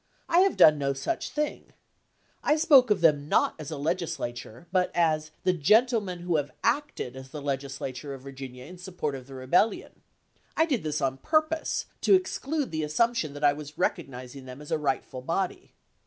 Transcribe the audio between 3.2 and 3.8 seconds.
them not as a